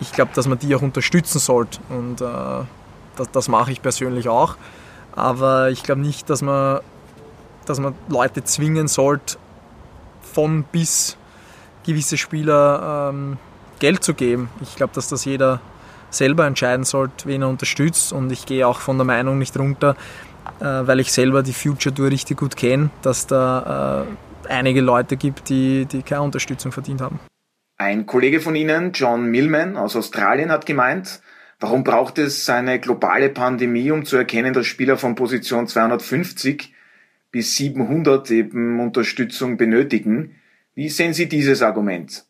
ich 0.00 0.12
glaube, 0.12 0.30
dass 0.34 0.46
man 0.46 0.58
die 0.58 0.74
auch 0.74 0.82
unterstützen 0.82 1.38
sollte. 1.38 1.78
Und 1.88 2.20
äh, 2.20 2.24
das, 3.16 3.30
das 3.32 3.48
mache 3.48 3.72
ich 3.72 3.82
persönlich 3.82 4.28
auch. 4.28 4.56
Aber 5.12 5.70
ich 5.70 5.82
glaube 5.82 6.00
nicht, 6.00 6.30
dass 6.30 6.42
man, 6.42 6.80
dass 7.66 7.80
man 7.80 7.94
Leute 8.08 8.44
zwingen 8.44 8.88
sollte, 8.88 9.36
von 10.22 10.64
bis 10.64 11.16
gewisse 11.84 12.16
Spieler 12.16 13.10
ähm, 13.12 13.38
Geld 13.78 14.02
zu 14.02 14.14
geben. 14.14 14.50
Ich 14.62 14.76
glaube, 14.76 14.92
dass 14.94 15.08
das 15.08 15.24
jeder 15.24 15.60
selber 16.10 16.46
entscheiden 16.46 16.84
sollte, 16.84 17.26
wen 17.26 17.42
er 17.42 17.48
unterstützt. 17.48 18.12
Und 18.12 18.30
ich 18.32 18.46
gehe 18.46 18.66
auch 18.66 18.80
von 18.80 18.96
der 18.96 19.04
Meinung 19.04 19.38
nicht 19.38 19.58
runter, 19.58 19.96
äh, 20.60 20.64
weil 20.64 21.00
ich 21.00 21.12
selber 21.12 21.42
die 21.42 21.52
Future 21.52 21.94
Tour 21.94 22.10
richtig 22.10 22.38
gut 22.38 22.56
kenne, 22.56 22.90
dass 23.02 23.26
da 23.26 24.06
äh, 24.46 24.50
einige 24.52 24.80
Leute 24.80 25.16
gibt, 25.16 25.48
die, 25.48 25.86
die 25.86 26.02
keine 26.02 26.22
Unterstützung 26.22 26.72
verdient 26.72 27.00
haben. 27.00 27.20
Ein 27.76 28.06
Kollege 28.06 28.40
von 28.40 28.56
Ihnen, 28.56 28.92
John 28.92 29.26
Millman 29.26 29.76
aus 29.76 29.94
Australien, 29.94 30.50
hat 30.50 30.66
gemeint, 30.66 31.20
warum 31.60 31.84
braucht 31.84 32.18
es 32.18 32.48
eine 32.50 32.80
globale 32.80 33.28
Pandemie, 33.28 33.90
um 33.92 34.04
zu 34.04 34.16
erkennen, 34.16 34.52
dass 34.52 34.66
Spieler 34.66 34.96
von 34.96 35.14
Position 35.14 35.68
250 35.68 36.74
bis 37.30 37.54
700 37.56 38.30
eben 38.30 38.80
Unterstützung 38.80 39.56
benötigen. 39.56 40.34
Wie 40.78 40.88
sehen 40.88 41.12
Sie 41.12 41.28
dieses 41.28 41.60
Argument? 41.60 42.24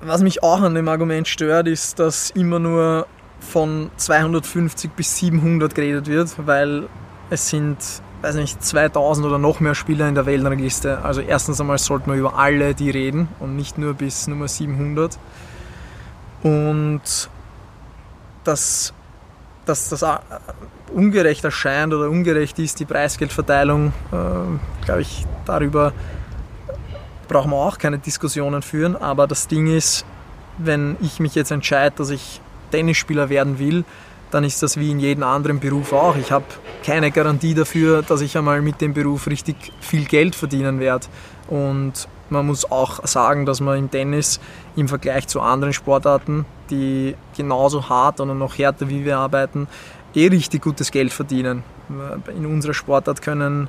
Was 0.00 0.22
mich 0.22 0.40
auch 0.40 0.60
an 0.60 0.76
dem 0.76 0.88
Argument 0.88 1.26
stört, 1.26 1.66
ist, 1.66 1.98
dass 1.98 2.30
immer 2.30 2.60
nur 2.60 3.08
von 3.40 3.90
250 3.96 4.92
bis 4.92 5.16
700 5.16 5.74
geredet 5.74 6.06
wird, 6.06 6.46
weil 6.46 6.88
es 7.28 7.48
sind 7.48 7.78
weiß 8.22 8.36
nicht, 8.36 8.64
2000 8.64 9.26
oder 9.26 9.38
noch 9.38 9.58
mehr 9.58 9.74
Spieler 9.74 10.08
in 10.08 10.14
der 10.14 10.26
Weltrangliste. 10.26 11.02
Also 11.02 11.22
erstens 11.22 11.60
einmal 11.60 11.78
sollte 11.78 12.08
man 12.08 12.20
über 12.20 12.38
alle 12.38 12.76
die 12.76 12.90
reden 12.90 13.26
und 13.40 13.56
nicht 13.56 13.76
nur 13.76 13.94
bis 13.94 14.28
Nummer 14.28 14.46
700. 14.46 15.18
Und 16.44 17.02
dass, 18.44 18.94
dass 19.64 19.88
das 19.88 20.04
ungerecht 20.94 21.42
erscheint 21.42 21.92
oder 21.92 22.08
ungerecht 22.08 22.60
ist, 22.60 22.78
die 22.78 22.84
Preisgeldverteilung, 22.84 23.88
äh, 24.12 24.84
glaube 24.84 25.00
ich, 25.00 25.26
darüber 25.46 25.92
brauchen 27.28 27.50
wir 27.50 27.56
auch 27.56 27.78
keine 27.78 27.98
Diskussionen 27.98 28.62
führen. 28.62 28.96
Aber 28.96 29.26
das 29.26 29.48
Ding 29.48 29.66
ist, 29.66 30.04
wenn 30.58 30.96
ich 31.00 31.20
mich 31.20 31.34
jetzt 31.34 31.50
entscheide, 31.50 31.96
dass 31.96 32.10
ich 32.10 32.40
Tennisspieler 32.70 33.28
werden 33.28 33.58
will, 33.58 33.84
dann 34.30 34.44
ist 34.44 34.62
das 34.62 34.76
wie 34.76 34.90
in 34.90 34.98
jedem 34.98 35.22
anderen 35.22 35.60
Beruf 35.60 35.92
auch. 35.92 36.16
Ich 36.16 36.32
habe 36.32 36.44
keine 36.84 37.10
Garantie 37.10 37.54
dafür, 37.54 38.02
dass 38.02 38.20
ich 38.20 38.36
einmal 38.36 38.60
mit 38.60 38.80
dem 38.80 38.92
Beruf 38.92 39.28
richtig 39.28 39.56
viel 39.80 40.04
Geld 40.04 40.34
verdienen 40.34 40.80
werde. 40.80 41.06
Und 41.48 42.08
man 42.28 42.46
muss 42.46 42.70
auch 42.70 43.06
sagen, 43.06 43.46
dass 43.46 43.60
man 43.60 43.78
im 43.78 43.90
Tennis 43.90 44.40
im 44.74 44.88
Vergleich 44.88 45.28
zu 45.28 45.40
anderen 45.40 45.72
Sportarten, 45.72 46.44
die 46.70 47.14
genauso 47.36 47.88
hart 47.88 48.20
oder 48.20 48.34
noch 48.34 48.58
härter 48.58 48.88
wie 48.88 49.04
wir 49.04 49.18
arbeiten, 49.18 49.68
eh 50.14 50.26
richtig 50.26 50.62
gutes 50.62 50.90
Geld 50.90 51.12
verdienen. 51.12 51.62
In 52.36 52.46
unserer 52.46 52.74
Sportart 52.74 53.22
können, 53.22 53.68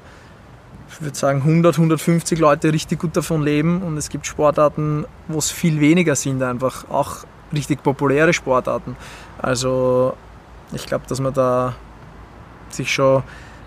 ich 0.90 1.02
würde 1.02 1.18
sagen, 1.18 1.40
100, 1.40 1.76
150 1.76 2.40
Leute 2.40 2.74
richtig 2.74 3.00
gut 3.00 3.16
davon 3.16 3.44
leben 3.44 3.82
und 3.82 3.98
es 3.98 4.10
gibt 4.10 4.26
Sportarten, 4.26 5.06
wo 5.28 5.38
es 5.38 5.52
viel 5.52 5.80
weniger 5.80 6.16
sind, 6.16 6.42
einfach 6.42 6.90
auch 6.90 7.26
richtig 7.54 7.84
populäre 7.84 8.34
Sportarten. 8.34 8.96
Also 9.38 10.14
ich 10.74 10.86
glaube, 10.86 11.06
dass 11.08 11.20
man 11.20 11.34
da 11.34 11.76
sich 12.70 12.92
schon 12.92 13.24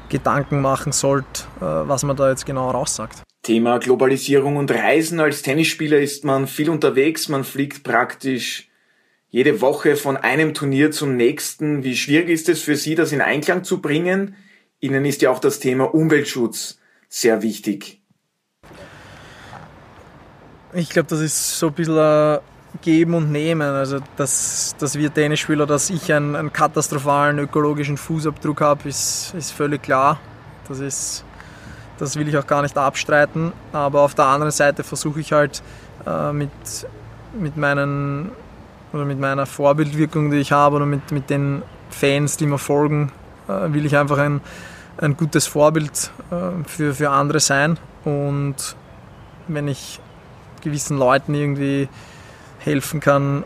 Gedanken 0.08 0.60
machen 0.60 0.92
sollte, 0.92 1.44
äh, 1.60 1.64
was 1.64 2.02
man 2.02 2.16
da 2.16 2.30
jetzt 2.30 2.44
genau 2.46 2.70
raussagt. 2.70 3.22
Thema 3.42 3.78
Globalisierung 3.78 4.56
und 4.56 4.70
Reisen. 4.70 5.20
Als 5.20 5.42
Tennisspieler 5.42 5.98
ist 5.98 6.24
man 6.24 6.46
viel 6.46 6.68
unterwegs, 6.68 7.28
man 7.28 7.44
fliegt 7.44 7.84
praktisch 7.84 8.68
jede 9.30 9.60
Woche 9.60 9.96
von 9.96 10.16
einem 10.16 10.52
Turnier 10.52 10.90
zum 10.90 11.16
nächsten. 11.16 11.84
Wie 11.84 11.96
schwierig 11.96 12.28
ist 12.28 12.48
es 12.48 12.60
für 12.60 12.76
Sie, 12.76 12.96
das 12.96 13.12
in 13.12 13.20
Einklang 13.20 13.64
zu 13.64 13.80
bringen? 13.80 14.34
Ihnen 14.80 15.04
ist 15.04 15.22
ja 15.22 15.30
auch 15.30 15.38
das 15.38 15.60
Thema 15.60 15.94
Umweltschutz 15.94 16.79
sehr 17.10 17.42
wichtig? 17.42 18.00
Ich 20.72 20.88
glaube, 20.88 21.08
das 21.08 21.20
ist 21.20 21.58
so 21.58 21.66
ein 21.66 21.72
bisschen 21.74 21.98
ein 21.98 22.38
Geben 22.80 23.14
und 23.14 23.32
Nehmen. 23.32 23.68
Also, 23.68 23.98
dass, 24.16 24.76
dass 24.78 24.96
wir 24.96 25.12
Tennisspieler, 25.12 25.66
dass 25.66 25.90
ich 25.90 26.12
einen, 26.12 26.36
einen 26.36 26.52
katastrophalen 26.52 27.38
ökologischen 27.40 27.96
Fußabdruck 27.96 28.60
habe, 28.60 28.88
ist, 28.88 29.34
ist 29.36 29.50
völlig 29.50 29.82
klar. 29.82 30.20
Das, 30.68 30.78
ist, 30.78 31.24
das 31.98 32.16
will 32.16 32.28
ich 32.28 32.38
auch 32.38 32.46
gar 32.46 32.62
nicht 32.62 32.78
abstreiten. 32.78 33.52
Aber 33.72 34.02
auf 34.02 34.14
der 34.14 34.26
anderen 34.26 34.52
Seite 34.52 34.84
versuche 34.84 35.20
ich 35.20 35.32
halt 35.32 35.62
äh, 36.06 36.32
mit, 36.32 36.50
mit, 37.38 37.56
meinen, 37.56 38.30
oder 38.92 39.04
mit 39.04 39.18
meiner 39.18 39.46
Vorbildwirkung, 39.46 40.30
die 40.30 40.38
ich 40.38 40.52
habe, 40.52 40.76
oder 40.76 40.86
mit, 40.86 41.10
mit 41.10 41.28
den 41.28 41.62
Fans, 41.90 42.36
die 42.36 42.46
mir 42.46 42.58
folgen, 42.58 43.10
äh, 43.48 43.72
will 43.72 43.84
ich 43.84 43.96
einfach 43.96 44.18
ein, 44.18 44.40
ein 45.00 45.16
gutes 45.16 45.46
Vorbild 45.46 46.10
äh, 46.30 46.64
für, 46.66 46.94
für 46.94 47.10
andere 47.10 47.40
sein. 47.40 47.78
Und 48.04 48.76
wenn 49.48 49.68
ich 49.68 50.00
gewissen 50.62 50.98
Leuten 50.98 51.34
irgendwie 51.34 51.88
helfen 52.58 53.00
kann, 53.00 53.44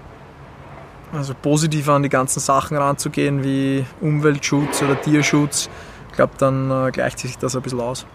also 1.12 1.34
positiv 1.34 1.88
an 1.88 2.02
die 2.02 2.08
ganzen 2.08 2.40
Sachen 2.40 2.76
ranzugehen, 2.76 3.44
wie 3.44 3.84
Umweltschutz 4.00 4.82
oder 4.82 5.00
Tierschutz, 5.00 5.70
ich 6.08 6.16
glaube, 6.16 6.34
dann 6.38 6.70
äh, 6.70 6.90
gleicht 6.90 7.18
sich 7.20 7.38
das 7.38 7.54
ein 7.56 7.62
bisschen 7.62 7.80
aus. 7.80 8.06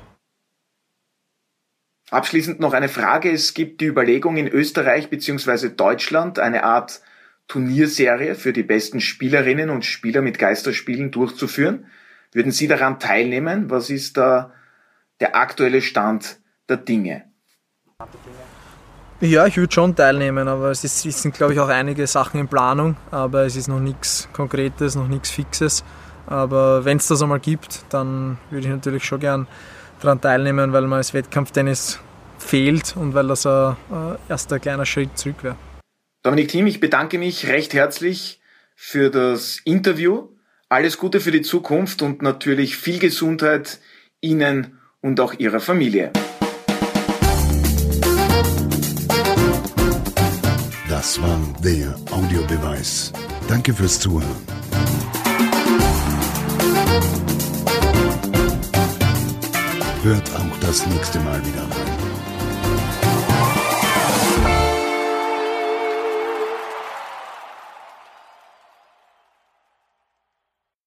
Abschließend 2.12 2.60
noch 2.60 2.74
eine 2.74 2.90
Frage. 2.90 3.32
Es 3.32 3.54
gibt 3.54 3.82
die 3.82 3.86
Überlegung 3.86 4.38
in 4.38 4.48
Österreich 4.48 5.10
bzw. 5.10 5.70
Deutschland 5.70 6.40
eine 6.40 6.64
Art 6.64 7.02
Turnierserie 7.48 8.36
für 8.36 8.52
die 8.52 8.64
besten 8.64 9.00
Spielerinnen 9.00 9.70
und 9.70 9.86
Spieler 9.86 10.22
mit 10.22 10.40
Geisterspielen 10.40 11.12
durchzuführen. 11.12 11.86
Würden 12.32 12.52
Sie 12.52 12.68
daran 12.68 13.00
teilnehmen? 13.00 13.70
Was 13.70 13.90
ist 13.90 14.18
da 14.18 14.52
der 15.20 15.36
aktuelle 15.36 15.82
Stand 15.82 16.40
der 16.68 16.78
Dinge? 16.78 17.24
Ja, 19.22 19.48
ich 19.48 19.58
würde 19.58 19.74
schon 19.74 19.96
teilnehmen, 19.96 20.48
aber 20.48 20.72
es, 20.72 20.84
ist, 20.84 21.06
es 21.06 21.22
sind, 21.22 21.36
glaube 21.36 21.54
ich, 21.54 21.60
auch 21.60 21.68
einige 21.68 22.08
Sachen 22.08 22.40
in 22.40 22.48
Planung, 22.48 22.96
aber 23.12 23.46
es 23.46 23.58
ist 23.58 23.68
noch 23.68 23.80
nichts 23.80 24.30
Konkretes, 24.32 24.96
noch 24.96 25.10
nichts 25.10 25.30
Fixes. 25.30 25.84
Aber 26.26 26.86
wenn 26.86 26.98
es 26.98 27.08
das 27.08 27.22
einmal 27.22 27.40
gibt, 27.40 27.84
dann 27.90 28.38
würde 28.50 28.68
ich 28.68 28.72
natürlich 28.72 29.04
schon 29.04 29.20
gern 29.20 29.48
daran 30.00 30.22
teilnehmen, 30.22 30.72
weil 30.72 30.84
man 30.84 30.98
als 30.98 31.14
Wettkampftennis 31.14 32.00
fehlt 32.38 32.96
und 32.96 33.14
weil 33.14 33.28
das 33.28 33.46
ein, 33.46 33.76
ein 33.92 34.18
erster 34.30 34.60
kleiner 34.60 34.86
Schritt 34.86 35.18
zurück 35.18 35.44
wäre. 35.44 35.58
Dominik 36.24 36.50
Thiem, 36.50 36.68
ich 36.68 36.80
bedanke 36.80 37.18
mich 37.18 37.48
recht 37.48 37.74
herzlich 37.74 38.40
für 38.76 39.10
das 39.10 39.60
Interview. 39.66 40.30
Alles 40.72 41.00
Gute 41.00 41.20
für 41.20 41.32
die 41.32 41.42
Zukunft 41.42 42.04
und 42.04 42.22
natürlich 42.22 42.78
viel 42.78 43.00
Gesundheit 43.00 43.80
Ihnen 44.22 44.78
und 45.02 45.20
auch 45.20 45.34
Ihrer 45.34 45.60
Familie. 45.60 46.12
Das 50.88 51.20
war 51.24 51.40
der 51.64 51.96
Audiobeweis. 52.12 53.12
Danke 53.48 53.74
fürs 53.74 54.00
Zuhören. 54.00 54.30
Hört 60.04 60.36
auch 60.36 60.60
das 60.62 60.86
nächste 60.86 61.20
Mal 61.22 61.44
wieder 61.48 61.64
rein. 61.64 61.89